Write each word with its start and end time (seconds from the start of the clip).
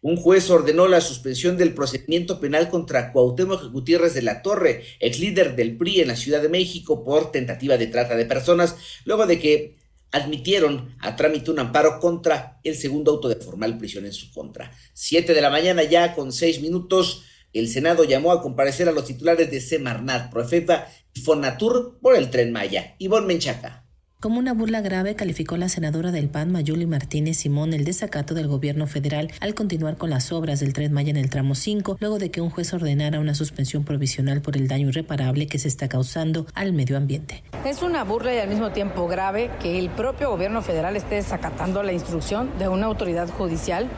Un 0.00 0.16
juez 0.16 0.50
ordenó 0.50 0.88
la 0.88 1.00
suspensión 1.00 1.56
del 1.56 1.74
procedimiento 1.74 2.40
penal 2.40 2.68
contra 2.68 3.12
Cuauhtémoc 3.12 3.70
Gutiérrez 3.70 4.14
de 4.14 4.22
la 4.22 4.42
Torre, 4.42 4.82
ex 4.98 5.20
líder 5.20 5.54
del 5.54 5.76
PRI 5.76 6.00
en 6.00 6.08
la 6.08 6.16
Ciudad 6.16 6.42
de 6.42 6.48
México, 6.48 7.04
por 7.04 7.30
tentativa 7.30 7.76
de 7.76 7.86
trata 7.86 8.16
de 8.16 8.26
personas, 8.26 8.74
luego 9.04 9.26
de 9.26 9.38
que 9.38 9.81
admitieron 10.12 10.94
a 11.00 11.16
trámite 11.16 11.50
un 11.50 11.58
amparo 11.58 11.98
contra 11.98 12.60
el 12.62 12.76
segundo 12.76 13.10
auto 13.10 13.28
de 13.28 13.36
formal 13.36 13.78
prisión 13.78 14.04
en 14.04 14.12
su 14.12 14.30
contra. 14.30 14.70
Siete 14.92 15.34
de 15.34 15.40
la 15.40 15.50
mañana 15.50 15.82
ya 15.82 16.14
con 16.14 16.32
seis 16.32 16.60
minutos, 16.60 17.24
el 17.52 17.68
Senado 17.68 18.04
llamó 18.04 18.32
a 18.32 18.40
comparecer 18.40 18.88
a 18.88 18.92
los 18.92 19.06
titulares 19.06 19.50
de 19.50 19.60
Semarnat, 19.60 20.30
Profeta 20.30 20.90
y 21.14 21.20
Fonatur 21.20 21.98
por 22.00 22.14
el 22.14 22.30
Tren 22.30 22.52
Maya. 22.52 22.94
Ivonne 22.98 23.26
Menchaca. 23.26 23.86
Como 24.22 24.38
una 24.38 24.54
burla 24.54 24.80
grave 24.82 25.16
calificó 25.16 25.56
la 25.56 25.68
senadora 25.68 26.12
del 26.12 26.28
PAN 26.28 26.52
Mayuli 26.52 26.86
Martínez 26.86 27.38
Simón 27.38 27.74
el 27.74 27.84
desacato 27.84 28.34
del 28.34 28.46
gobierno 28.46 28.86
federal 28.86 29.32
al 29.40 29.56
continuar 29.56 29.96
con 29.96 30.10
las 30.10 30.30
obras 30.30 30.60
del 30.60 30.74
Tren 30.74 30.92
Maya 30.92 31.10
en 31.10 31.16
el 31.16 31.28
tramo 31.28 31.56
5, 31.56 31.96
luego 31.98 32.20
de 32.20 32.30
que 32.30 32.40
un 32.40 32.48
juez 32.48 32.72
ordenara 32.72 33.18
una 33.18 33.34
suspensión 33.34 33.82
provisional 33.82 34.40
por 34.40 34.56
el 34.56 34.68
daño 34.68 34.90
irreparable 34.90 35.48
que 35.48 35.58
se 35.58 35.66
está 35.66 35.88
causando 35.88 36.46
al 36.54 36.72
medio 36.72 36.96
ambiente. 36.96 37.42
Es 37.64 37.82
una 37.82 38.04
burla 38.04 38.32
y 38.32 38.38
al 38.38 38.48
mismo 38.48 38.70
tiempo 38.70 39.08
grave 39.08 39.50
que 39.60 39.80
el 39.80 39.90
propio 39.90 40.30
gobierno 40.30 40.62
federal 40.62 40.94
esté 40.94 41.16
desacatando 41.16 41.82
la 41.82 41.92
instrucción 41.92 42.48
de 42.60 42.68
una 42.68 42.86
autoridad 42.86 43.28
judicial 43.28 43.88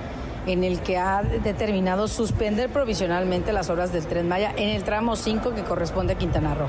en 0.46 0.64
el 0.64 0.80
que 0.80 0.96
ha 0.96 1.22
determinado 1.22 2.08
suspender 2.08 2.70
provisionalmente 2.70 3.52
las 3.52 3.68
obras 3.68 3.92
del 3.92 4.06
tren 4.06 4.26
Maya 4.26 4.54
en 4.56 4.70
el 4.70 4.84
tramo 4.84 5.16
5 5.16 5.54
que 5.54 5.64
corresponde 5.64 6.14
a 6.14 6.18
Quintana 6.18 6.54
Roo. 6.54 6.68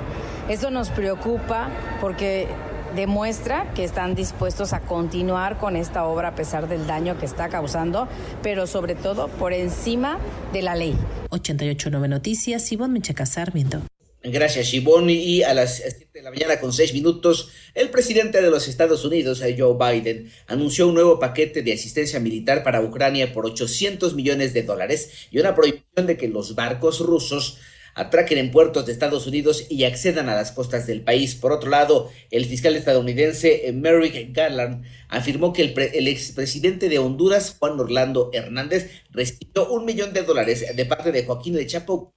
Esto 0.49 0.71
nos 0.71 0.89
preocupa 0.89 1.69
porque 2.01 2.49
demuestra 2.95 3.71
que 3.73 3.83
están 3.83 4.15
dispuestos 4.15 4.73
a 4.73 4.79
continuar 4.79 5.57
con 5.57 5.75
esta 5.75 6.05
obra 6.05 6.29
a 6.29 6.35
pesar 6.35 6.67
del 6.67 6.87
daño 6.87 7.17
que 7.19 7.25
está 7.25 7.49
causando, 7.49 8.07
pero 8.41 8.67
sobre 8.67 8.95
todo 8.95 9.27
por 9.27 9.53
encima 9.53 10.17
de 10.53 10.61
la 10.61 10.75
ley. 10.75 10.95
889 11.29 12.07
Noticias, 12.07 12.71
Ivonne 12.71 12.93
Mechaca 12.93 13.25
Sarmiento. 13.25 13.81
Gracias, 14.27 14.73
Ivonne. 14.73 15.13
Y 15.13 15.43
a 15.43 15.53
las 15.53 15.77
7 15.77 16.09
de 16.13 16.21
la 16.23 16.31
mañana 16.31 16.59
con 16.59 16.73
6 16.73 16.93
minutos, 16.93 17.49
el 17.75 17.89
presidente 17.89 18.41
de 18.41 18.49
los 18.49 18.67
Estados 18.67 19.05
Unidos, 19.05 19.43
Joe 19.55 19.75
Biden, 19.77 20.31
anunció 20.47 20.87
un 20.87 20.95
nuevo 20.95 21.19
paquete 21.19 21.61
de 21.61 21.73
asistencia 21.73 22.19
militar 22.19 22.63
para 22.63 22.81
Ucrania 22.81 23.31
por 23.33 23.45
800 23.45 24.15
millones 24.15 24.53
de 24.53 24.63
dólares 24.63 25.27
y 25.29 25.37
una 25.37 25.53
prohibición 25.53 26.07
de 26.07 26.17
que 26.17 26.27
los 26.27 26.55
barcos 26.55 27.01
rusos 27.01 27.59
atraquen 27.95 28.37
en 28.37 28.51
puertos 28.51 28.85
de 28.85 28.91
Estados 28.91 29.25
Unidos 29.25 29.65
y 29.69 29.85
accedan 29.85 30.29
a 30.29 30.35
las 30.35 30.51
costas 30.51 30.85
del 30.85 31.01
país. 31.01 31.33
Por 31.35 31.53
otro 31.53 31.69
lado, 31.69 32.11
el 32.29 32.45
fiscal 32.45 32.75
estadounidense 32.75 33.71
Merrick 33.73 34.35
Garland 34.35 34.85
afirmó 35.07 35.53
que 35.53 35.63
el, 35.63 36.07
expresidente 36.07 36.89
de 36.89 36.99
Honduras, 36.99 37.55
Juan 37.57 37.79
Orlando 37.79 38.29
Hernández, 38.33 38.91
recibió 39.11 39.69
un 39.69 39.85
millón 39.85 40.13
de 40.13 40.23
dólares 40.23 40.75
de 40.75 40.85
parte 40.85 41.11
de 41.11 41.25
Joaquín 41.25 41.53
de 41.53 41.65
Chapo 41.65 42.13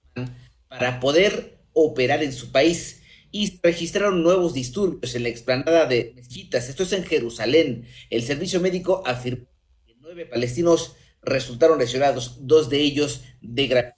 para 0.68 0.98
poder 1.00 1.60
operar 1.72 2.22
en 2.24 2.32
su 2.32 2.50
país 2.50 3.02
y 3.30 3.60
registraron 3.62 4.22
nuevos 4.22 4.54
disturbios 4.54 5.14
en 5.14 5.22
la 5.22 5.28
explanada 5.28 5.86
de 5.86 6.12
mezquitas. 6.16 6.68
Esto 6.68 6.82
es 6.82 6.92
en 6.92 7.04
Jerusalén. 7.04 7.86
El 8.10 8.22
servicio 8.22 8.60
médico 8.60 9.02
afirmó 9.06 9.46
que 9.86 9.94
nueve 10.00 10.26
palestinos 10.26 10.96
resultaron 11.22 11.78
lesionados, 11.78 12.38
dos 12.40 12.68
de 12.68 12.80
ellos 12.80 13.22
de 13.40 13.66
gravedad. 13.68 13.94